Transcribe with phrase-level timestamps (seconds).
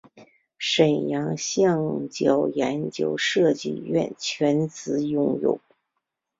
[0.57, 5.61] 沈阳橡胶研究设计院全资拥有。